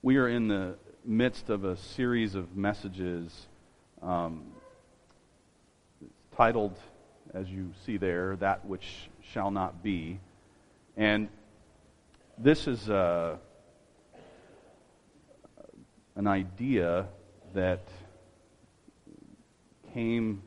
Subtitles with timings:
[0.00, 3.48] We are in the midst of a series of messages
[4.00, 4.44] um,
[6.36, 6.78] titled,
[7.34, 10.20] as you see there, That Which Shall Not Be.
[10.96, 11.28] And
[12.38, 13.38] this is uh,
[16.14, 17.08] an idea
[17.54, 17.82] that
[19.92, 20.42] came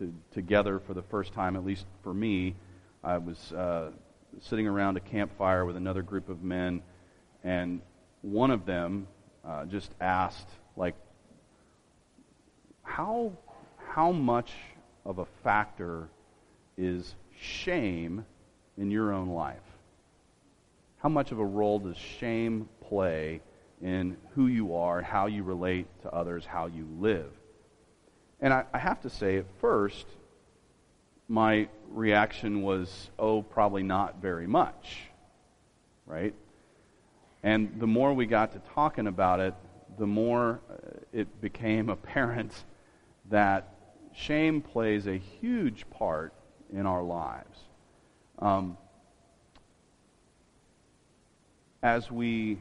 [0.00, 2.56] to, together for the first time, at least for me.
[3.04, 3.92] I was uh,
[4.40, 6.82] sitting around a campfire with another group of men,
[7.44, 7.80] and
[8.22, 9.06] one of them
[9.46, 10.94] uh, just asked, like,
[12.82, 13.32] how,
[13.92, 14.52] how much
[15.04, 16.08] of a factor
[16.76, 18.24] is shame
[18.76, 19.56] in your own life?
[20.98, 23.40] How much of a role does shame play
[23.80, 27.30] in who you are, how you relate to others, how you live?
[28.40, 30.06] And I, I have to say, at first,
[31.28, 34.98] my reaction was, oh, probably not very much,
[36.06, 36.34] right?
[37.42, 39.54] And the more we got to talking about it,
[39.98, 40.74] the more uh,
[41.12, 42.52] it became apparent
[43.30, 43.74] that
[44.14, 46.32] shame plays a huge part
[46.72, 47.58] in our lives.
[48.38, 48.76] Um,
[51.82, 52.60] as we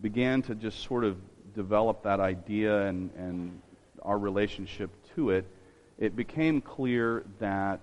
[0.00, 1.18] began to just sort of
[1.54, 3.60] develop that idea and, and
[4.02, 5.46] our relationship to it,
[5.98, 7.80] it became clear that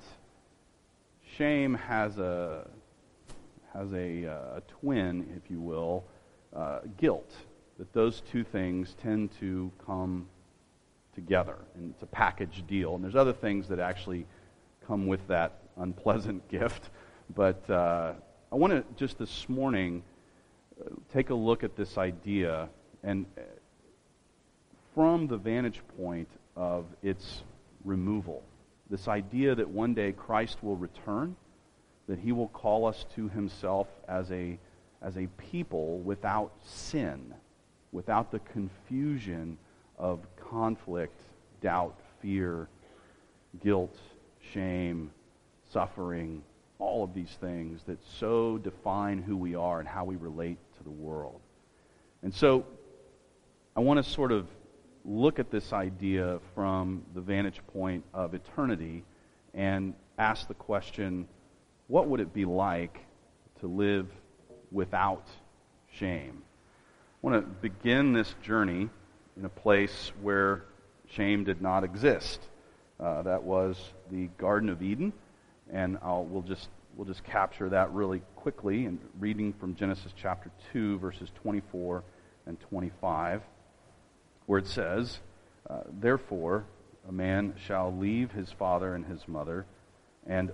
[1.38, 2.67] shame has a
[3.73, 6.03] has a, uh, a twin, if you will,
[6.55, 7.31] uh, guilt.
[7.79, 10.27] That those two things tend to come
[11.15, 12.95] together, and it's a package deal.
[12.95, 14.25] And there's other things that actually
[14.87, 16.89] come with that unpleasant gift,
[17.35, 18.13] but uh,
[18.51, 20.03] I want to just this morning
[20.79, 22.69] uh, take a look at this idea
[23.03, 23.41] and uh,
[24.93, 27.43] from the vantage point of its
[27.83, 28.43] removal.
[28.89, 31.35] This idea that one day Christ will return,
[32.07, 34.59] that he will call us to himself as a,
[35.03, 37.33] as a people without sin,
[37.91, 39.57] without the confusion
[39.97, 41.19] of conflict,
[41.61, 42.67] doubt, fear,
[43.61, 43.97] guilt,
[44.53, 45.11] shame,
[45.71, 46.42] suffering,
[46.80, 50.83] all of these things that so define who we are and how we relate to
[50.83, 51.39] the world.
[52.23, 52.65] And so
[53.75, 54.47] I want to sort of
[55.05, 59.03] look at this idea from the vantage point of eternity
[59.53, 61.27] and ask the question
[61.87, 62.99] what would it be like
[63.59, 64.08] to live
[64.73, 65.26] without
[65.94, 66.42] shame?
[66.42, 68.89] I want to begin this journey
[69.38, 70.64] in a place where
[71.10, 72.42] shame did not exist.
[73.00, 73.78] Uh, that was
[74.11, 75.14] the Garden of Eden,
[75.72, 76.67] and I'll, we'll just
[76.98, 82.04] we'll just capture that really quickly in reading from Genesis chapter 2, verses 24
[82.45, 83.42] and 25
[84.45, 85.20] where it says,
[85.70, 86.66] uh, Therefore,
[87.08, 89.66] a man shall leave his father and his mother
[90.26, 90.52] and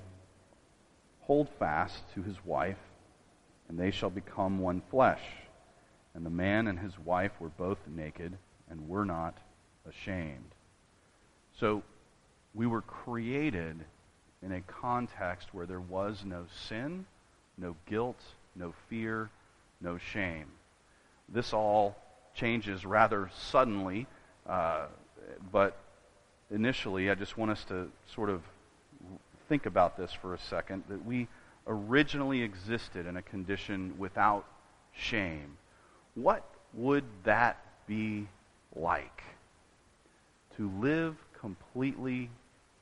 [1.22, 2.78] hold fast to his wife,
[3.70, 5.22] and they shall become one flesh.
[6.14, 8.36] And the man and his wife were both naked
[8.70, 9.38] and were not
[9.88, 10.56] ashamed.
[11.60, 11.84] So
[12.54, 13.78] we were created
[14.42, 17.06] in a context where there was no sin,
[17.58, 18.20] no guilt,
[18.56, 19.30] no fear,
[19.80, 20.48] no shame.
[21.28, 21.96] This all
[22.34, 24.08] changes rather suddenly.
[24.48, 24.88] Uh,
[25.52, 25.78] but
[26.50, 28.42] initially, I just want us to sort of
[29.48, 31.28] think about this for a second that we
[31.68, 34.46] originally existed in a condition without
[34.94, 35.58] shame.
[36.16, 36.44] What
[36.74, 38.28] would that be
[38.76, 39.24] like?
[40.58, 42.30] To live completely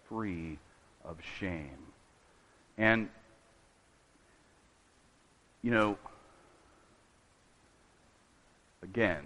[0.10, 0.58] free
[1.04, 1.78] of shame.
[2.78, 3.10] And,
[5.62, 5.98] you know,
[8.84, 9.24] again,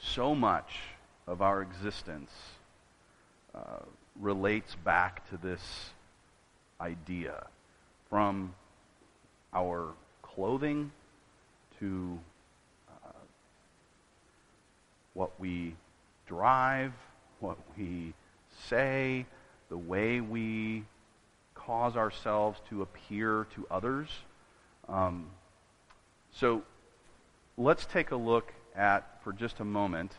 [0.00, 0.78] so much
[1.26, 2.30] of our existence
[3.54, 3.78] uh,
[4.20, 5.90] relates back to this
[6.80, 7.46] idea
[8.08, 8.54] from
[9.52, 9.88] our
[10.22, 10.90] clothing
[11.78, 12.18] to
[12.88, 13.10] uh,
[15.14, 15.74] what we
[16.26, 16.92] drive,
[17.40, 18.12] what we
[18.68, 19.26] say,
[19.68, 20.84] the way we
[21.54, 24.08] cause ourselves to appear to others.
[24.88, 25.26] Um,
[26.32, 26.62] so
[27.56, 30.12] let's take a look at, for just a moment,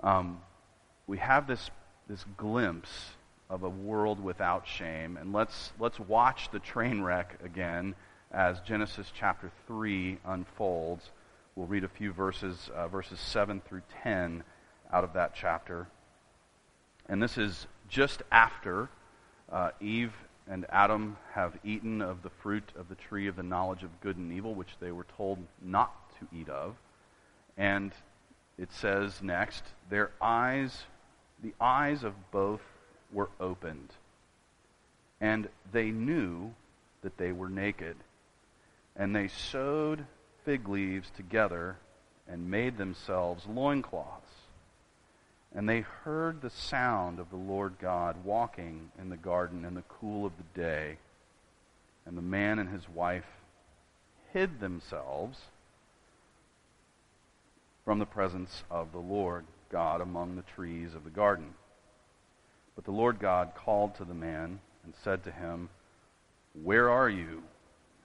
[0.00, 0.40] um,
[1.06, 1.70] we have this,
[2.08, 3.15] this glimpse
[3.48, 5.16] of a world without shame.
[5.16, 7.94] And let's, let's watch the train wreck again
[8.32, 11.10] as Genesis chapter 3 unfolds.
[11.54, 14.42] We'll read a few verses, uh, verses 7 through 10
[14.92, 15.86] out of that chapter.
[17.08, 18.88] And this is just after
[19.50, 20.12] uh, Eve
[20.48, 24.16] and Adam have eaten of the fruit of the tree of the knowledge of good
[24.16, 26.76] and evil, which they were told not to eat of.
[27.56, 27.92] And
[28.58, 30.84] it says next, their eyes,
[31.42, 32.60] the eyes of both
[33.12, 33.90] were opened,
[35.20, 36.52] and they knew
[37.02, 37.96] that they were naked.
[38.96, 40.06] And they sewed
[40.44, 41.76] fig leaves together
[42.28, 44.32] and made themselves loincloths.
[45.54, 49.82] And they heard the sound of the Lord God walking in the garden in the
[49.82, 50.98] cool of the day.
[52.04, 53.26] And the man and his wife
[54.32, 55.38] hid themselves
[57.84, 61.54] from the presence of the Lord God among the trees of the garden.
[62.76, 65.70] But the Lord God called to the man and said to him,
[66.62, 67.42] Where are you?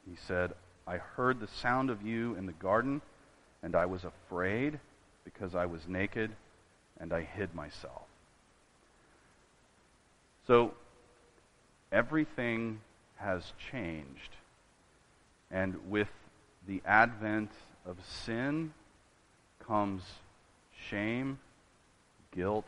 [0.10, 0.54] He said,
[0.88, 3.02] I heard the sound of you in the garden,
[3.62, 4.80] and I was afraid
[5.24, 6.32] because I was naked,
[7.00, 8.02] and I hid myself.
[10.48, 10.74] So,
[11.92, 12.80] everything
[13.18, 14.36] has changed.
[15.52, 16.10] And with
[16.68, 17.52] the advent
[17.86, 18.74] of sin
[19.66, 20.02] comes
[20.90, 21.40] shame,
[22.32, 22.68] guilt,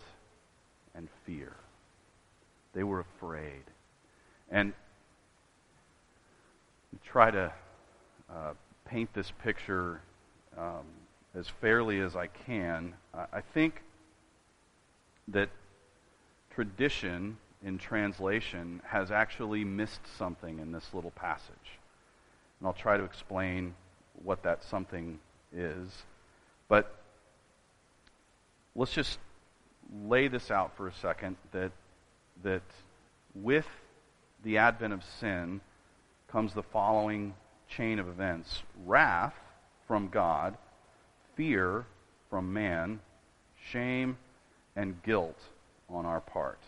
[0.93, 1.53] and fear.
[2.73, 3.63] They were afraid.
[4.49, 4.73] And
[7.03, 7.51] try to
[8.29, 8.53] uh,
[8.85, 10.01] paint this picture
[10.57, 10.85] um,
[11.35, 12.93] as fairly as I can.
[13.13, 13.81] I think
[15.27, 15.49] that
[16.53, 21.79] tradition in translation has actually missed something in this little passage.
[22.59, 23.73] And I'll try to explain
[24.23, 25.19] what that something
[25.51, 25.89] is.
[26.67, 26.95] But
[28.75, 29.17] let's just
[30.05, 31.71] lay this out for a second that,
[32.41, 32.63] that
[33.35, 33.67] with
[34.43, 35.61] the advent of sin
[36.27, 37.33] comes the following
[37.69, 39.35] chain of events wrath
[39.87, 40.57] from God,
[41.35, 41.85] fear
[42.29, 42.99] from man,
[43.71, 44.17] shame
[44.75, 45.39] and guilt
[45.89, 46.59] on our part.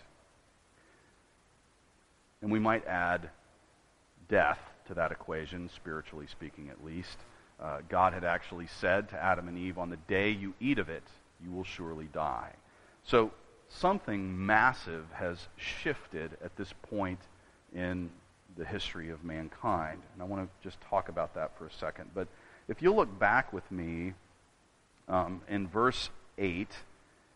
[2.41, 3.29] And we might add
[4.29, 7.17] death to that equation, spiritually speaking at least.
[7.59, 10.89] Uh, God had actually said to Adam and Eve, On the day you eat of
[10.89, 11.03] it,
[11.43, 12.51] you will surely die.
[13.03, 13.31] So
[13.69, 17.19] something massive has shifted at this point
[17.73, 18.09] in
[18.57, 20.01] the history of mankind.
[20.13, 22.11] And I want to just talk about that for a second.
[22.13, 22.27] But
[22.67, 24.13] if you look back with me
[25.07, 26.67] um, in verse 8,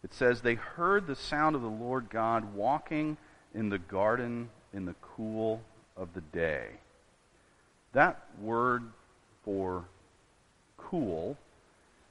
[0.03, 3.17] it says, They heard the sound of the Lord God walking
[3.53, 5.61] in the garden in the cool
[5.97, 6.67] of the day.
[7.93, 8.83] That word
[9.43, 9.85] for
[10.77, 11.37] cool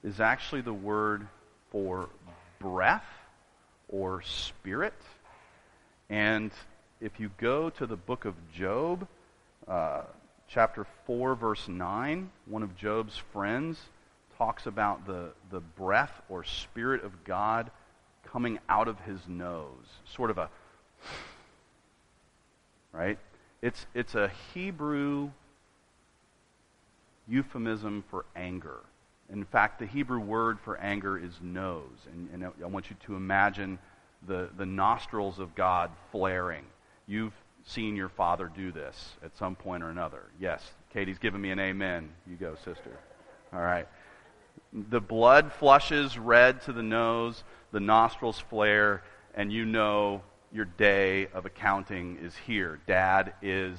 [0.04, 1.26] is actually the word
[1.70, 2.08] for
[2.58, 3.06] breath
[3.88, 4.94] or spirit.
[6.10, 6.50] And
[7.00, 9.06] if you go to the book of Job,
[9.66, 10.02] uh,
[10.48, 13.78] chapter 4, verse 9, one of Job's friends
[14.36, 17.70] talks about the, the breath or spirit of God
[18.24, 19.86] coming out of his nose.
[20.04, 20.48] Sort of a,
[22.92, 23.18] right?
[23.62, 25.30] It's, it's a Hebrew
[27.26, 28.78] euphemism for anger.
[29.30, 32.06] In fact, the Hebrew word for anger is nose.
[32.12, 33.78] And, and I want you to imagine
[34.26, 36.64] the, the nostrils of God flaring.
[37.06, 37.34] You've
[37.64, 40.22] seen your father do this at some point or another.
[40.40, 42.08] Yes, Katie's giving me an amen.
[42.26, 42.98] You go, sister.
[43.52, 43.86] All right.
[44.72, 49.02] The blood flushes red to the nose, the nostrils flare,
[49.34, 50.22] and you know
[50.52, 52.80] your day of accounting is here.
[52.86, 53.78] Dad is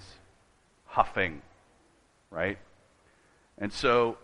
[0.85, 1.41] huffing,
[2.29, 2.57] right?
[3.57, 4.17] And so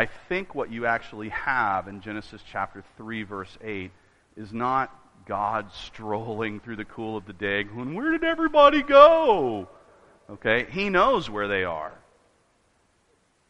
[0.00, 3.90] I think what you actually have in Genesis chapter 3, verse 8,
[4.34, 9.68] is not God strolling through the cool of the day going, Where did everybody go?
[10.30, 10.66] Okay?
[10.70, 11.92] He knows where they are.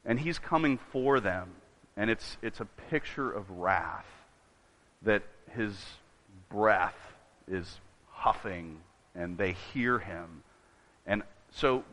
[0.05, 1.51] And He's coming for them.
[1.97, 4.11] And it's, it's a picture of wrath
[5.03, 5.23] that
[5.53, 5.77] His
[6.49, 6.99] breath
[7.47, 8.81] is huffing
[9.15, 10.43] and they hear Him.
[11.07, 11.23] And
[11.53, 11.85] so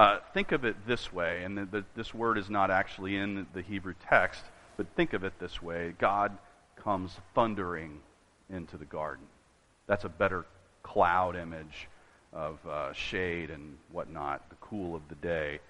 [0.00, 3.46] uh, think of it this way, and the, the, this word is not actually in
[3.52, 4.42] the Hebrew text,
[4.78, 6.38] but think of it this way God
[6.74, 8.00] comes thundering
[8.48, 9.26] into the garden.
[9.86, 10.46] That's a better
[10.82, 11.86] cloud image
[12.32, 15.60] of uh, shade and whatnot, the cool of the day.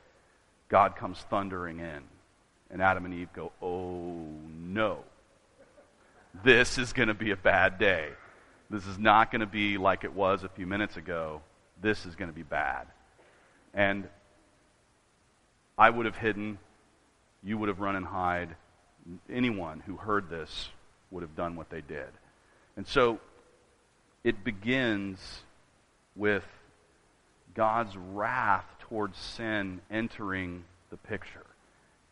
[0.68, 2.02] God comes thundering in,
[2.70, 4.28] and Adam and Eve go, Oh
[4.64, 4.98] no.
[6.44, 8.10] This is going to be a bad day.
[8.70, 11.40] This is not going to be like it was a few minutes ago.
[11.82, 12.86] This is going to be bad.
[13.74, 14.08] And
[15.78, 16.58] I would have hidden.
[17.42, 18.56] You would have run and hide.
[19.30, 20.68] Anyone who heard this
[21.10, 22.08] would have done what they did.
[22.76, 23.18] And so
[24.24, 25.40] it begins
[26.14, 26.44] with
[27.54, 31.46] God's wrath towards sin entering the picture.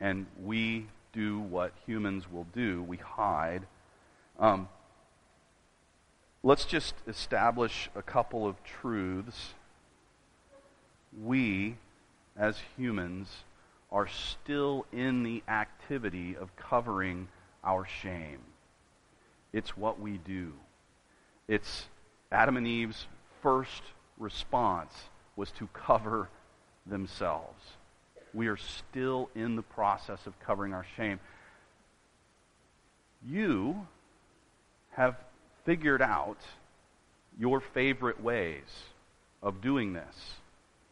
[0.01, 3.67] And we do what humans will do we hide.
[4.39, 4.69] Um,
[6.43, 9.55] let's just establish a couple of truths.
[11.23, 11.77] We,
[12.37, 13.29] as humans,
[13.91, 17.29] are still in the activity of covering
[17.65, 18.41] our shame.
[19.53, 20.53] It's what we do.
[21.47, 21.87] It's
[22.31, 23.07] Adam and Eve's
[23.43, 23.83] first
[24.19, 24.93] response
[25.37, 26.29] was to cover
[26.87, 27.63] themselves.
[28.35, 31.21] We are still in the process of covering our shame.
[33.27, 33.87] You
[34.91, 35.17] have
[35.65, 36.39] figured out
[37.39, 38.65] your favorite ways
[39.43, 40.38] of doing this,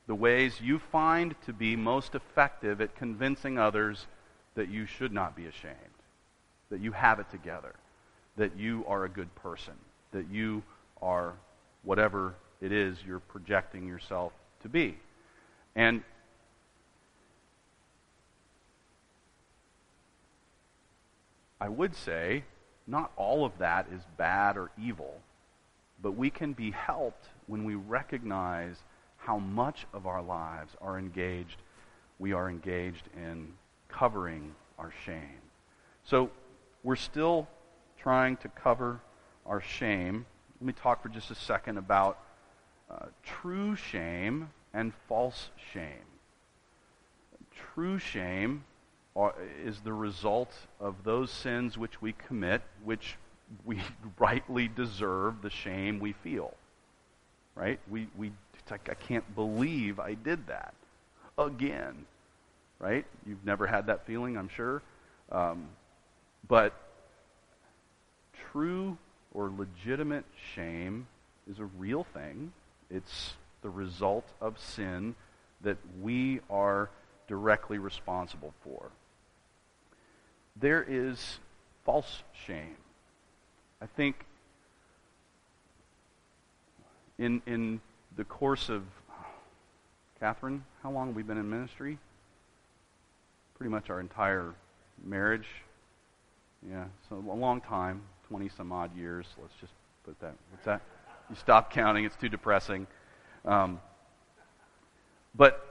[0.07, 4.07] the ways you find to be most effective at convincing others
[4.55, 5.77] that you should not be ashamed,
[6.71, 7.75] that you have it together,
[8.37, 9.75] that you are a good person,
[10.13, 10.63] that you
[11.03, 11.35] are
[11.83, 14.33] whatever it is you're projecting yourself
[14.63, 14.97] to be.
[15.75, 16.03] And
[21.61, 22.45] I would say
[22.87, 25.21] not all of that is bad or evil,
[26.01, 28.77] but we can be helped when we recognize
[29.27, 31.57] how much of our lives are engaged,
[32.21, 33.53] we are engaged in
[33.89, 35.41] covering our shame.
[36.05, 36.31] So
[36.85, 37.49] we're still
[37.99, 39.01] trying to cover
[39.45, 40.27] our shame.
[40.61, 42.21] Let me talk for just a second about
[42.89, 46.07] uh, true shame and false shame.
[47.75, 48.65] True shame
[49.17, 53.17] are, is the result of those sins which we commit, which
[53.65, 53.81] we
[54.21, 56.55] rightly deserve the shame we feel.
[57.57, 57.81] Right?
[57.91, 58.33] We, we,
[58.71, 60.75] like, I can't believe I did that
[61.39, 62.07] again.
[62.79, 63.07] Right?
[63.27, 64.83] You've never had that feeling, I'm sure.
[65.33, 65.69] Um,
[66.47, 66.75] but
[68.53, 68.99] true
[69.33, 71.07] or legitimate shame
[71.51, 72.53] is a real thing.
[72.91, 75.15] It's the result of sin
[75.63, 76.91] that we are
[77.29, 78.91] directly responsible for.
[80.55, 81.39] There is
[81.85, 82.77] false shame.
[83.81, 84.25] I think
[87.19, 87.81] in, in
[88.17, 88.83] the course of,
[90.19, 91.99] Catherine, how long have we been in ministry?
[93.57, 94.55] Pretty much our entire
[95.05, 95.47] marriage.
[96.69, 99.27] Yeah, so a long time, 20 some odd years.
[99.41, 99.73] Let's just
[100.05, 100.35] put that.
[100.51, 100.81] What's that?
[101.29, 102.87] You stop counting, it's too depressing.
[103.45, 103.81] Um,
[105.35, 105.63] but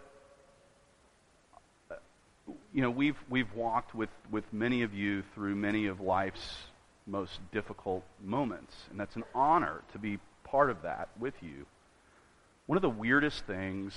[2.74, 6.58] you know, we've we've walked with with many of you through many of life's
[7.08, 11.66] most difficult moments, and that's an honor to be part of that with you.
[12.67, 13.93] One of the weirdest things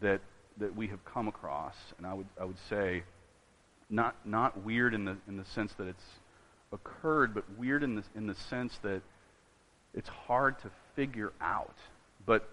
[0.00, 0.20] that
[0.58, 3.04] that we have come across, and I would I would say,
[3.88, 6.04] not not weird in the in the sense that it's
[6.72, 9.02] occurred, but weird in the in the sense that
[9.94, 11.76] it's hard to figure out.
[12.26, 12.48] But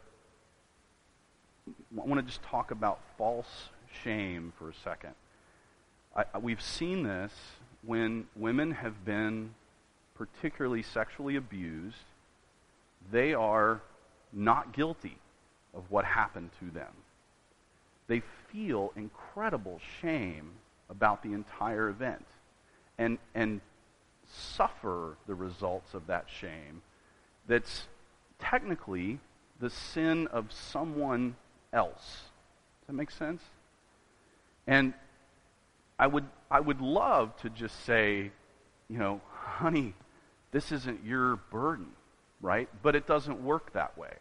[1.67, 3.69] I want to just talk about false
[4.03, 5.15] shame for a second.
[6.15, 7.33] I, we've seen this
[7.83, 9.55] when women have been
[10.15, 11.97] particularly sexually abused.
[13.11, 13.81] They are
[14.33, 15.17] not guilty
[15.77, 16.91] of what happened to them.
[18.07, 20.51] They feel incredible shame
[20.89, 22.25] about the entire event
[22.97, 23.61] and, and
[24.25, 26.81] suffer the results of that shame
[27.47, 27.87] that's
[28.39, 29.19] technically
[29.59, 31.35] the sin of someone
[31.73, 32.23] else.
[32.81, 33.41] Does that make sense?
[34.65, 34.93] And
[35.99, 38.31] I would, I would love to just say,
[38.89, 39.93] you know, honey,
[40.51, 41.87] this isn't your burden,
[42.41, 42.69] right?
[42.81, 44.13] But it doesn't work that way.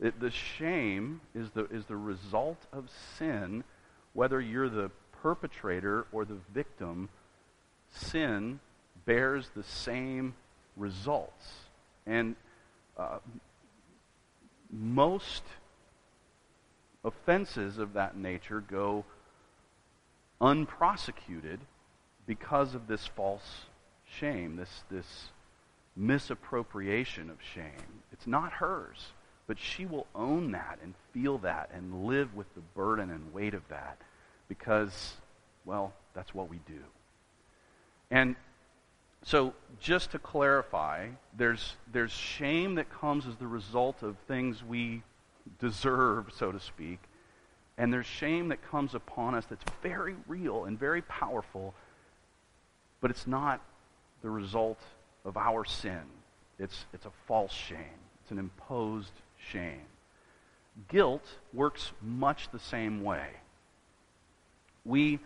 [0.00, 3.64] It, the shame is the, is the result of sin,
[4.12, 4.90] whether you're the
[5.22, 7.08] perpetrator or the victim.
[7.90, 8.60] Sin
[9.06, 10.34] bears the same
[10.76, 11.46] results.
[12.06, 12.36] And
[12.98, 13.18] uh,
[14.70, 15.42] most
[17.04, 19.04] offenses of that nature go
[20.40, 21.60] unprosecuted
[22.26, 23.66] because of this false
[24.04, 25.30] shame, this, this
[25.96, 28.02] misappropriation of shame.
[28.12, 29.12] It's not hers,
[29.46, 33.54] but she will own that and feel that and live with the burden and weight
[33.54, 33.98] of that
[34.48, 35.14] because,
[35.64, 36.80] well, that's what we do.
[38.10, 38.36] And
[39.22, 45.02] so, just to clarify, there's, there's shame that comes as the result of things we
[45.58, 47.00] deserve, so to speak.
[47.78, 51.74] And there's shame that comes upon us that's very real and very powerful,
[53.00, 53.60] but it's not
[54.22, 54.80] the result
[55.24, 56.02] of our sin.
[56.58, 59.12] It's, it's a false shame, it's an imposed
[59.52, 59.82] shame.
[60.88, 63.28] Guilt works much the same way.
[64.84, 65.18] We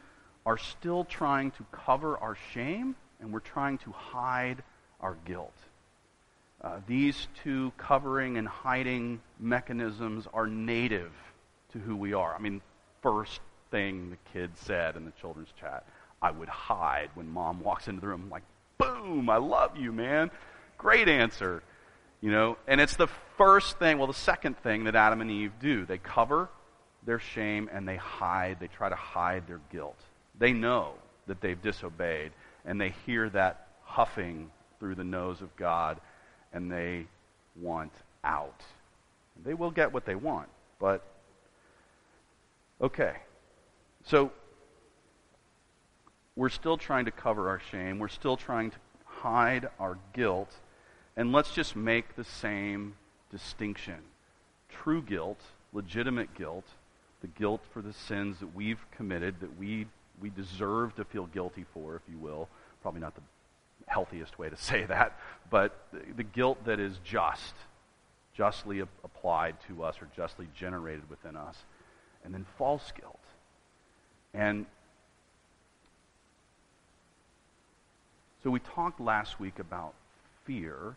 [0.46, 4.62] are still trying to cover our shame and we're trying to hide
[5.00, 5.54] our guilt.
[6.62, 11.12] Uh, these two covering and hiding mechanisms are native
[11.72, 12.34] to who we are.
[12.34, 12.60] I mean,
[13.02, 15.84] first thing the kid said in the children's chat,
[16.20, 18.28] I would hide when mom walks into the room.
[18.30, 18.42] Like,
[18.78, 20.30] boom, I love you, man.
[20.76, 21.62] Great answer.
[22.20, 23.08] You know, and it's the
[23.38, 25.86] first thing, well, the second thing that Adam and Eve do.
[25.86, 26.48] They cover
[27.04, 28.58] their shame and they hide.
[28.60, 29.98] They try to hide their guilt.
[30.38, 30.94] They know
[31.26, 32.32] that they've disobeyed
[32.64, 36.00] and they hear that huffing through the nose of God,
[36.52, 37.06] and they
[37.60, 37.92] want
[38.24, 38.62] out.
[39.44, 40.48] They will get what they want,
[40.78, 41.04] but
[42.80, 43.14] okay.
[44.04, 44.32] So
[46.36, 47.98] we're still trying to cover our shame.
[47.98, 50.52] We're still trying to hide our guilt.
[51.16, 52.94] And let's just make the same
[53.30, 53.96] distinction.
[54.68, 55.40] True guilt,
[55.72, 56.66] legitimate guilt,
[57.20, 59.86] the guilt for the sins that we've committed, that we,
[60.20, 62.48] we deserve to feel guilty for, if you will.
[62.82, 63.22] Probably not the
[63.86, 65.18] healthiest way to say that,
[65.50, 67.54] but the, the guilt that is just,
[68.34, 71.56] justly applied to us or justly generated within us.
[72.24, 73.18] And then false guilt.
[74.32, 74.66] And
[78.42, 79.94] so we talked last week about
[80.50, 80.96] fear.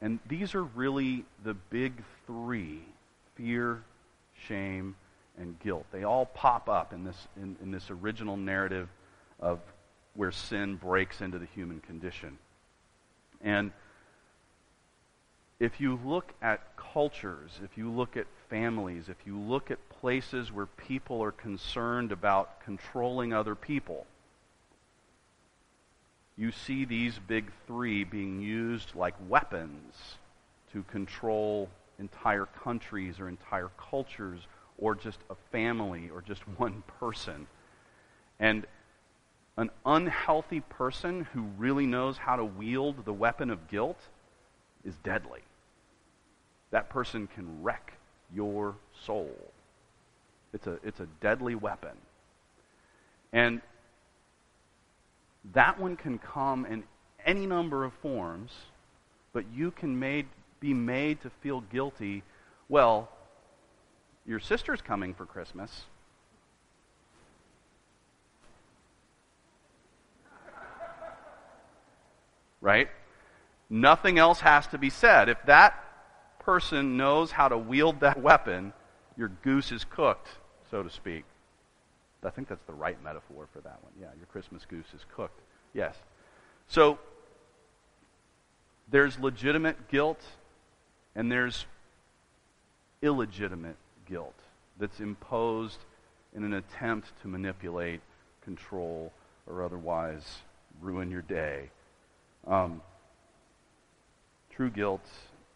[0.00, 1.92] And these are really the big
[2.26, 2.80] three
[3.36, 3.82] fear,
[4.48, 4.96] shame,
[5.38, 5.86] and guilt.
[5.92, 8.88] They all pop up in this, in, in this original narrative
[9.38, 9.60] of
[10.14, 12.36] where sin breaks into the human condition.
[13.40, 13.70] And
[15.60, 20.50] if you look at cultures, if you look at families, if you look at places
[20.50, 24.04] where people are concerned about controlling other people,
[26.42, 29.94] you see these big three being used like weapons
[30.72, 31.68] to control
[32.00, 34.40] entire countries or entire cultures
[34.76, 37.46] or just a family or just one person.
[38.40, 38.66] And
[39.56, 44.00] an unhealthy person who really knows how to wield the weapon of guilt
[44.84, 45.42] is deadly.
[46.72, 47.92] That person can wreck
[48.34, 48.74] your
[49.06, 49.30] soul.
[50.52, 51.96] It's a, it's a deadly weapon.
[53.32, 53.60] And
[55.52, 56.84] that one can come in
[57.24, 58.52] any number of forms,
[59.32, 60.26] but you can made,
[60.60, 62.22] be made to feel guilty.
[62.68, 63.08] Well,
[64.26, 65.82] your sister's coming for Christmas.
[72.62, 72.88] right?
[73.68, 75.28] Nothing else has to be said.
[75.28, 75.74] If that
[76.38, 78.72] person knows how to wield that weapon,
[79.18, 80.28] your goose is cooked,
[80.70, 81.24] so to speak.
[82.24, 83.92] I think that's the right metaphor for that one.
[84.00, 85.40] Yeah, your Christmas goose is cooked.
[85.74, 85.96] Yes.
[86.68, 86.98] So
[88.90, 90.20] there's legitimate guilt
[91.14, 91.66] and there's
[93.02, 94.38] illegitimate guilt
[94.78, 95.78] that's imposed
[96.34, 98.00] in an attempt to manipulate,
[98.44, 99.12] control,
[99.46, 100.38] or otherwise
[100.80, 101.70] ruin your day
[102.46, 102.80] um,
[104.50, 105.06] true guilt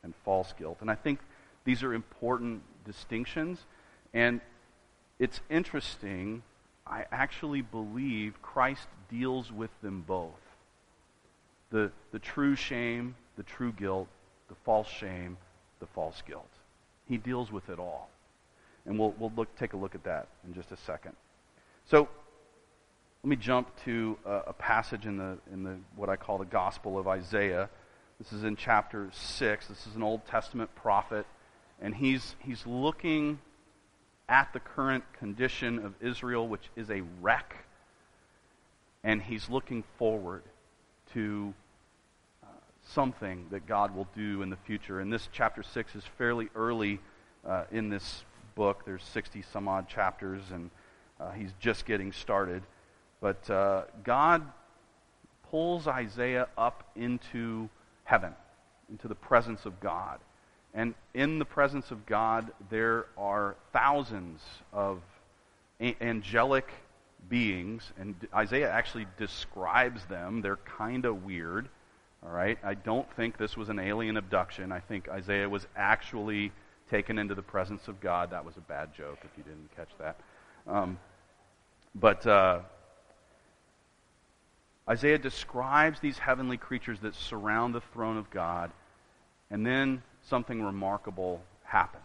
[0.02, 0.78] and false guilt.
[0.80, 1.20] And I think
[1.64, 3.58] these are important distinctions.
[4.14, 4.40] And
[5.18, 6.42] it's interesting,
[6.86, 10.30] I actually believe Christ deals with them both
[11.70, 14.08] the, the true shame, the true guilt,
[14.48, 15.36] the false shame,
[15.80, 16.48] the false guilt.
[17.08, 18.08] He deals with it all.
[18.84, 21.12] And we'll, we'll look, take a look at that in just a second.
[21.90, 22.08] So,
[23.22, 26.44] let me jump to a, a, passage in the in the what I call the
[26.44, 27.68] Gospel of Isaiah.
[28.20, 29.66] This is in chapter six.
[29.66, 31.26] This is an Old Testament prophet,
[31.80, 33.40] and he's he's looking
[34.28, 37.64] at the current condition of Israel, which is a wreck,
[39.04, 40.42] and he's looking forward
[41.12, 41.54] to
[42.42, 42.48] uh,
[42.88, 45.00] something that God will do in the future.
[45.00, 46.98] And this chapter six is fairly early
[47.46, 48.24] uh, in this
[48.56, 48.84] book.
[48.84, 50.70] There's 60 some odd chapters, and
[51.20, 52.62] uh, he's just getting started.
[53.20, 54.42] But uh, God
[55.50, 57.68] pulls Isaiah up into
[58.04, 58.32] heaven,
[58.90, 60.18] into the presence of God.
[60.76, 64.42] And in the presence of God, there are thousands
[64.74, 65.00] of
[65.80, 66.70] angelic
[67.30, 70.42] beings, and Isaiah actually describes them.
[70.42, 71.70] They're kind of weird.
[72.22, 72.58] All right?
[72.62, 74.70] I don't think this was an alien abduction.
[74.70, 76.52] I think Isaiah was actually
[76.90, 78.30] taken into the presence of God.
[78.30, 80.20] That was a bad joke if you didn't catch that.
[80.66, 80.98] Um,
[81.94, 82.60] but uh,
[84.88, 88.70] Isaiah describes these heavenly creatures that surround the throne of God,
[89.50, 92.02] and then something remarkable happens.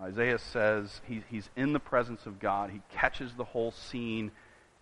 [0.00, 4.32] Isaiah says he, he's in the presence of God, he catches the whole scene,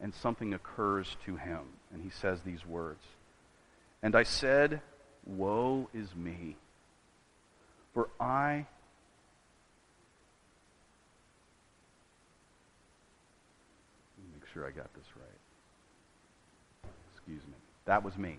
[0.00, 1.60] and something occurs to him.
[1.92, 3.04] And he says these words
[4.02, 4.80] And I said,
[5.26, 6.56] Woe is me,
[7.94, 8.66] for I
[14.32, 16.90] make sure I got this right.
[17.14, 17.54] Excuse me.
[17.84, 18.38] That was me.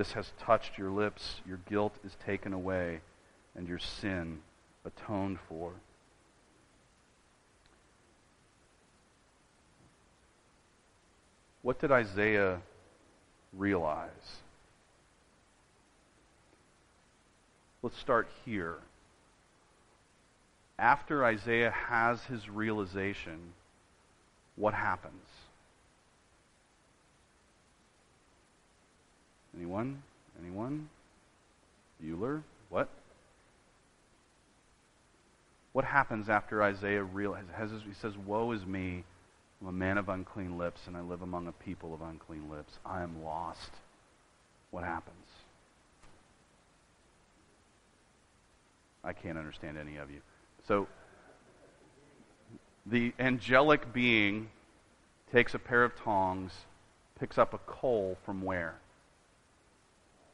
[0.00, 1.42] this has touched your lips.
[1.46, 3.02] Your guilt is taken away,
[3.54, 4.38] and your sin
[4.86, 5.74] atoned for.
[11.62, 12.62] what did Isaiah
[13.52, 14.08] realize?
[17.82, 18.76] Let's start here.
[20.78, 23.52] After Isaiah has his realization,
[24.56, 25.29] what happens?
[29.60, 30.02] Anyone?
[30.42, 30.88] Anyone?
[32.02, 32.42] Bueller?
[32.70, 32.88] What?
[35.72, 39.04] What happens after Isaiah realizes, he says, Woe is me,
[39.60, 42.78] I'm a man of unclean lips, and I live among a people of unclean lips.
[42.86, 43.70] I am lost.
[44.70, 45.26] What happens?
[49.04, 50.20] I can't understand any of you.
[50.66, 50.88] So,
[52.86, 54.48] the angelic being
[55.30, 56.52] takes a pair of tongs,
[57.18, 58.76] picks up a coal from where?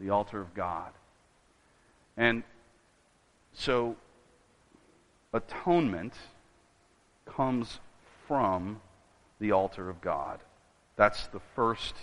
[0.00, 0.92] The altar of God.
[2.16, 2.42] And
[3.52, 3.96] so,
[5.32, 6.14] atonement
[7.24, 7.80] comes
[8.26, 8.80] from
[9.40, 10.40] the altar of God.
[10.96, 11.94] That's the first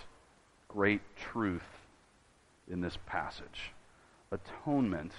[0.68, 1.62] great truth
[2.70, 3.72] in this passage.
[4.30, 5.12] Atonement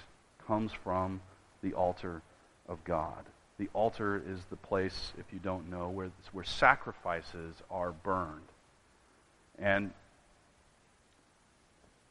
[0.45, 1.21] comes from
[1.61, 2.21] the altar
[2.67, 3.25] of God.
[3.57, 8.51] The altar is the place, if you don't know, where, where sacrifices are burned.
[9.57, 9.93] And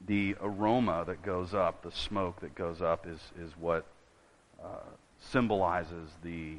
[0.07, 3.87] the aroma that goes up, the smoke that goes up, is, is what
[4.63, 4.81] uh,
[5.19, 6.57] symbolizes the,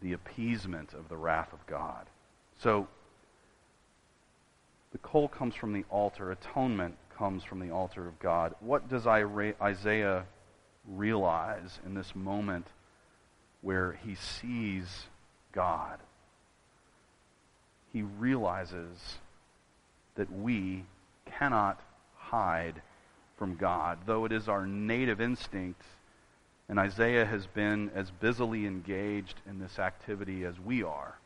[0.00, 2.06] the appeasement of the wrath of God.
[2.58, 2.88] So,
[4.92, 8.54] the coal comes from the altar, atonement comes from the altar of God.
[8.60, 10.26] What does Isaiah
[10.86, 12.66] realize in this moment
[13.62, 15.06] where he sees
[15.52, 15.98] God?
[17.92, 19.18] He realizes
[20.16, 20.84] that we
[21.38, 21.80] cannot
[22.16, 22.80] hide
[23.36, 25.82] from God, though it is our native instinct.
[26.68, 31.18] And Isaiah has been as busily engaged in this activity as we are.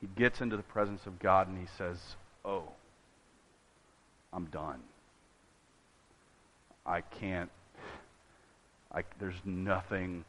[0.00, 1.98] He gets into the presence of God and he says,
[2.44, 2.68] Oh,
[4.32, 4.80] I'm done.
[6.84, 7.50] I can't,
[8.92, 10.24] I, there's nothing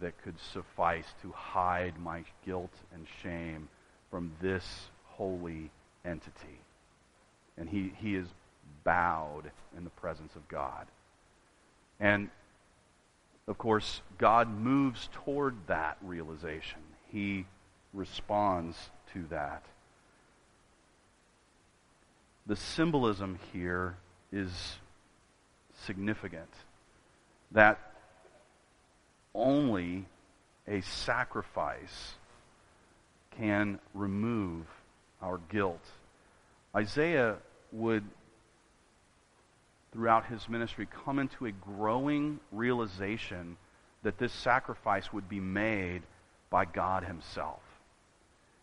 [0.00, 3.68] that could suffice to hide my guilt and shame
[4.10, 4.64] from this
[5.04, 5.70] holy
[6.04, 6.60] entity.
[7.58, 8.26] And he, he is
[8.84, 10.86] bowed in the presence of God.
[12.00, 12.30] And
[13.46, 16.80] of course, God moves toward that realization.
[17.10, 17.46] He
[17.92, 18.76] responds
[19.14, 19.62] to that.
[22.46, 23.96] The symbolism here
[24.32, 24.76] is
[25.84, 26.48] significant
[27.52, 27.78] that
[29.34, 30.04] only
[30.66, 32.14] a sacrifice
[33.38, 34.66] can remove
[35.22, 35.84] our guilt.
[36.76, 37.36] Isaiah
[37.72, 38.04] would,
[39.92, 43.56] throughout his ministry, come into a growing realization
[44.02, 46.02] that this sacrifice would be made
[46.50, 47.60] by God Himself.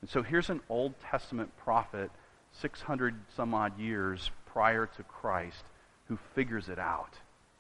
[0.02, 2.12] And so here's an Old Testament prophet,
[2.62, 5.64] 600 some odd years prior to Christ,
[6.08, 7.14] who figures it out.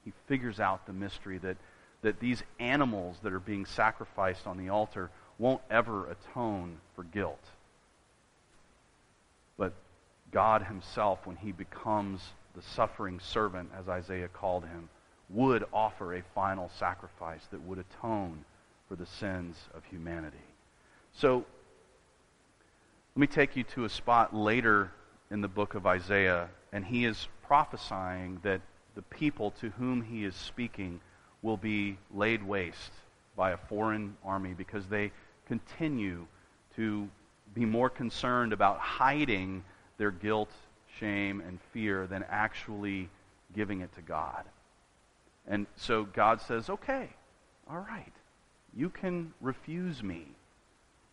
[0.03, 1.57] He figures out the mystery that,
[2.01, 7.43] that these animals that are being sacrificed on the altar won't ever atone for guilt.
[10.35, 12.21] God Himself, when He becomes
[12.57, 14.89] the suffering servant, as Isaiah called Him,
[15.29, 18.43] would offer a final sacrifice that would atone
[18.89, 20.37] for the sins of humanity.
[21.13, 21.45] So,
[23.15, 24.91] let me take you to a spot later
[25.31, 28.59] in the book of Isaiah, and he is prophesying that
[28.93, 30.99] the people to whom he is speaking
[31.43, 32.91] will be laid waste
[33.37, 35.13] by a foreign army because they
[35.47, 36.27] continue
[36.75, 37.07] to
[37.53, 39.63] be more concerned about hiding
[39.97, 40.51] their guilt,
[40.99, 43.09] shame, and fear than actually
[43.53, 44.45] giving it to God.
[45.47, 47.09] And so God says, okay,
[47.69, 48.13] all right,
[48.75, 50.27] you can refuse me.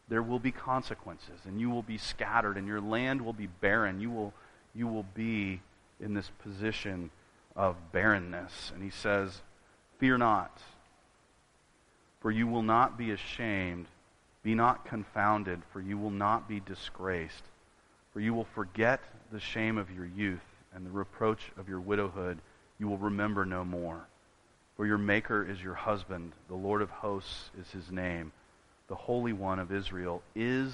[0.08, 4.00] There will be consequences, and you will be scattered, and your land will be barren.
[4.00, 4.34] You will,
[4.74, 5.60] you will be
[6.00, 7.10] in this position
[7.56, 8.72] of barrenness.
[8.74, 9.42] And he says,
[9.98, 10.60] Fear not,
[12.20, 13.86] for you will not be ashamed.
[14.42, 17.44] Be not confounded, for you will not be disgraced.
[18.12, 20.40] For you will forget the shame of your youth
[20.74, 22.38] and the reproach of your widowhood
[22.78, 24.06] you will remember no more.
[24.76, 28.32] For your Maker is your husband, the Lord of hosts is his name,
[28.88, 30.72] the Holy One of Israel is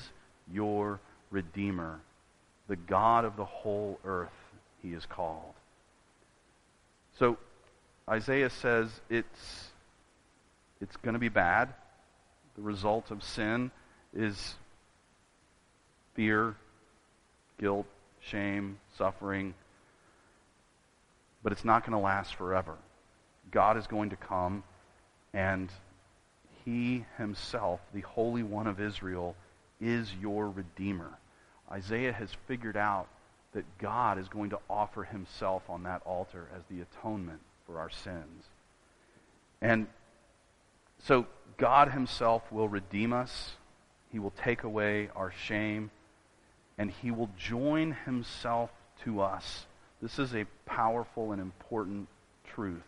[0.53, 2.01] your Redeemer,
[2.69, 4.33] the God of the whole earth,
[4.83, 5.53] he is called.
[7.19, 7.37] So
[8.09, 9.71] Isaiah says it's,
[10.81, 11.75] it's going to be bad.
[12.57, 13.71] The result of sin
[14.15, 14.55] is
[16.15, 16.57] fear,
[17.59, 17.87] guilt,
[18.21, 19.55] shame, suffering.
[21.43, 22.77] But it's not going to last forever.
[23.51, 24.63] God is going to come,
[25.33, 25.71] and
[26.65, 29.37] He Himself, the Holy One of Israel,
[29.81, 31.19] is your Redeemer.
[31.71, 33.09] Isaiah has figured out
[33.53, 37.91] that God is going to offer himself on that altar as the atonement for our
[37.91, 38.45] sins.
[39.61, 39.87] And
[40.99, 43.53] so God himself will redeem us.
[44.13, 45.91] He will take away our shame.
[46.79, 48.71] And he will join himself
[49.05, 49.67] to us.
[50.01, 52.09] This is a powerful and important
[52.45, 52.85] truth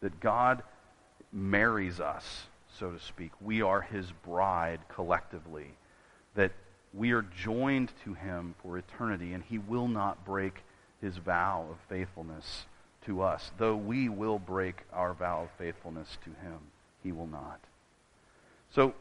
[0.00, 0.62] that God
[1.32, 2.46] marries us,
[2.78, 3.32] so to speak.
[3.40, 5.74] We are his bride collectively.
[6.34, 6.52] That
[6.94, 10.62] we are joined to him for eternity, and he will not break
[11.00, 12.66] his vow of faithfulness
[13.06, 13.50] to us.
[13.58, 16.58] Though we will break our vow of faithfulness to him,
[17.02, 17.60] he will not.
[18.74, 18.94] So,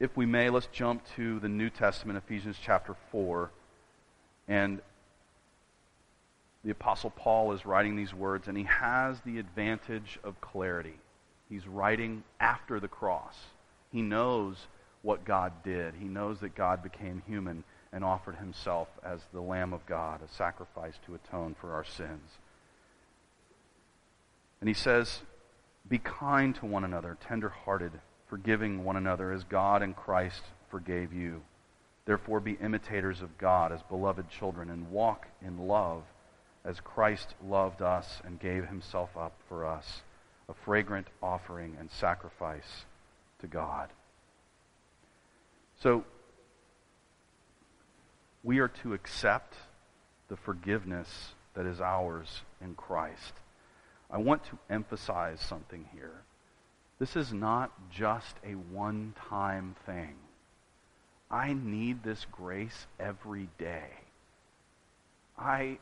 [0.00, 3.50] if we may, let's jump to the New Testament, Ephesians chapter 4.
[4.48, 4.80] And
[6.64, 10.98] the Apostle Paul is writing these words, and he has the advantage of clarity.
[11.50, 13.36] He's writing after the cross.
[13.92, 14.56] He knows
[15.02, 15.94] what God did.
[15.94, 20.32] He knows that God became human and offered himself as the Lamb of God, a
[20.34, 22.38] sacrifice to atone for our sins.
[24.60, 25.20] And he says,
[25.86, 27.92] Be kind to one another, tender-hearted,
[28.30, 31.42] forgiving one another as God and Christ forgave you.
[32.06, 36.04] Therefore, be imitators of God as beloved children and walk in love
[36.64, 40.02] as Christ loved us and gave himself up for us,
[40.48, 42.84] a fragrant offering and sacrifice
[43.40, 43.90] to God.
[45.82, 46.04] So,
[48.44, 49.54] we are to accept
[50.28, 53.32] the forgiveness that is ours in Christ.
[54.10, 56.22] I want to emphasize something here.
[57.00, 60.14] This is not just a one time thing.
[61.30, 63.88] I need this grace every day.
[65.38, 65.78] I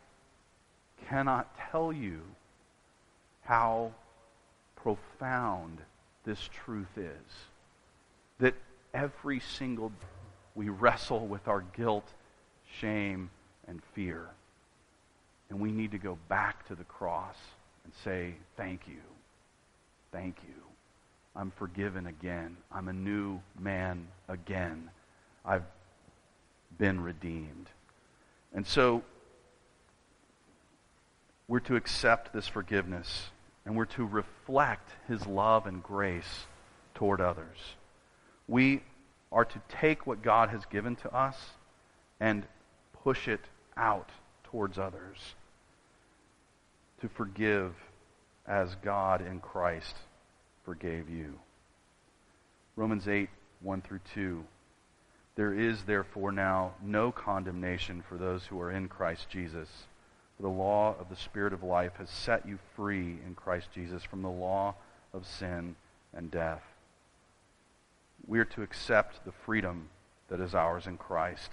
[1.09, 2.21] cannot tell you
[3.43, 3.93] how
[4.77, 5.79] profound
[6.25, 7.33] this truth is.
[8.39, 8.55] That
[8.95, 10.07] every single day
[10.55, 12.09] we wrestle with our guilt,
[12.81, 13.31] shame,
[13.67, 14.27] and fear.
[15.51, 17.37] And we need to go back to the cross
[17.85, 19.03] and say, Thank you.
[20.13, 20.58] Thank you.
[21.35, 22.57] I'm forgiven again.
[22.73, 24.91] I'm a new man again.
[25.45, 25.65] I've
[26.77, 27.69] been redeemed.
[28.53, 29.03] And so
[31.47, 33.31] we're to accept this forgiveness
[33.65, 36.47] and we're to reflect his love and grace
[36.95, 37.59] toward others.
[38.47, 38.83] We
[39.31, 41.37] are to take what God has given to us
[42.19, 42.45] and
[43.05, 43.45] push it
[43.77, 44.11] out
[44.45, 45.19] towards others.
[47.03, 47.75] To forgive
[48.47, 49.95] as God in Christ
[50.69, 51.33] forgave you.
[52.77, 53.31] Romans 8,
[53.63, 54.45] 1 through 2.
[55.35, 59.71] There is therefore now no condemnation for those who are in Christ Jesus.
[60.37, 64.03] For the law of the Spirit of life has set you free in Christ Jesus
[64.03, 64.75] from the law
[65.15, 65.75] of sin
[66.15, 66.65] and death.
[68.27, 69.89] We are to accept the freedom
[70.29, 71.53] that is ours in Christ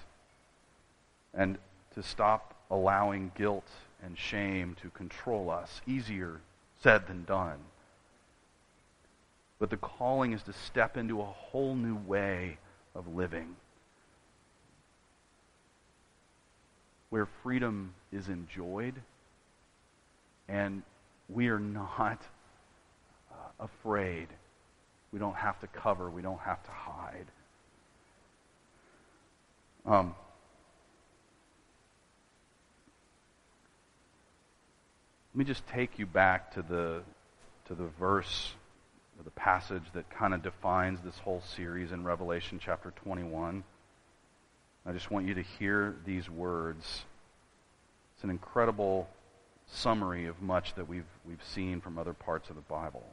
[1.33, 1.57] and
[1.93, 3.69] to stop allowing guilt
[4.03, 5.79] and shame to control us.
[5.87, 6.41] Easier
[6.83, 7.59] said than done.
[9.59, 12.57] But the calling is to step into a whole new way
[12.93, 13.55] of living
[17.09, 18.95] where freedom is enjoyed
[20.49, 20.83] and
[21.29, 22.21] we are not
[23.31, 24.27] uh, afraid.
[25.11, 27.25] We don't have to cover, we don't have to hide.
[29.85, 30.15] Um,
[35.33, 37.03] let me just take you back to the
[37.67, 38.53] to the verse
[39.17, 43.63] or the passage that kind of defines this whole series in Revelation chapter 21.
[44.85, 47.05] I just want you to hear these words.
[48.15, 49.09] It's an incredible
[49.67, 53.03] summary of much that we've, we've seen from other parts of the Bible.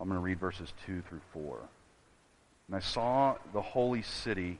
[0.00, 1.58] I'm going to read verses 2 through 4.
[2.68, 4.58] And I saw the holy city,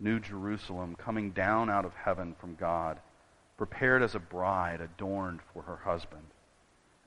[0.00, 2.98] New Jerusalem, coming down out of heaven from God,
[3.56, 6.22] prepared as a bride adorned for her husband.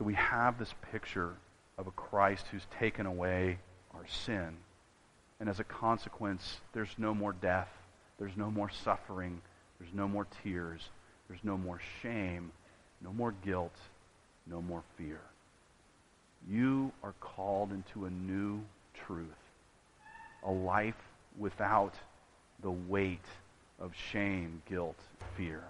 [0.00, 1.34] So we have this picture
[1.76, 3.58] of a Christ who's taken away
[3.92, 4.56] our sin.
[5.38, 7.68] And as a consequence, there's no more death.
[8.18, 9.42] There's no more suffering.
[9.78, 10.80] There's no more tears.
[11.28, 12.50] There's no more shame,
[13.04, 13.76] no more guilt,
[14.46, 15.20] no more fear.
[16.48, 18.62] You are called into a new
[19.06, 19.28] truth,
[20.46, 20.94] a life
[21.38, 21.92] without
[22.62, 23.26] the weight
[23.78, 24.98] of shame, guilt,
[25.36, 25.62] fear.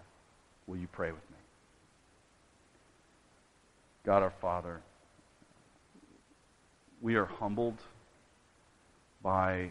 [0.69, 1.30] Will you pray with me?
[4.11, 4.81] God our Father,
[7.01, 7.79] we are humbled
[9.23, 9.71] by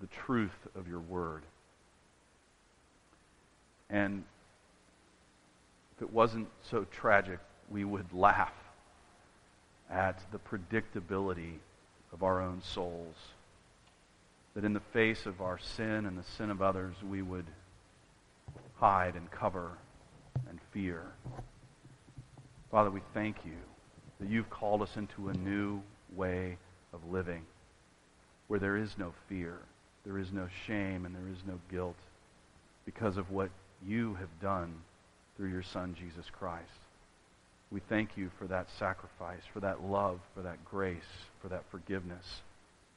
[0.00, 1.42] the truth of your word.
[3.90, 4.24] And
[5.94, 8.54] if it wasn't so tragic, we would laugh
[9.90, 11.56] at the predictability
[12.14, 13.16] of our own souls.
[14.54, 17.44] That in the face of our sin and the sin of others, we would
[18.76, 19.72] hide and cover
[20.48, 21.02] and fear.
[22.70, 23.56] Father, we thank you
[24.20, 25.80] that you've called us into a new
[26.14, 26.58] way
[26.92, 27.42] of living
[28.48, 29.56] where there is no fear,
[30.04, 31.96] there is no shame, and there is no guilt
[32.84, 33.48] because of what
[33.86, 34.74] you have done
[35.36, 36.68] through your Son, Jesus Christ.
[37.70, 41.00] We thank you for that sacrifice, for that love, for that grace,
[41.40, 42.42] for that forgiveness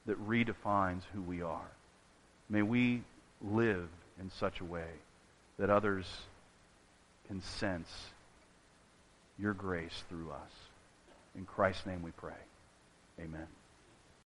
[0.05, 1.71] that redefines who we are.
[2.49, 3.03] May we
[3.41, 3.88] live
[4.19, 4.88] in such a way
[5.57, 6.07] that others
[7.27, 7.89] can sense
[9.41, 10.51] your grace through us.
[11.36, 12.34] In Christ's name we pray.
[13.19, 13.47] Amen.